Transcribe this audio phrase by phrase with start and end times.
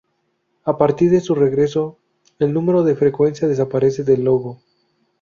[0.63, 1.99] A partir de su regreso,
[2.39, 4.59] el número de frecuencia desaparece del logo.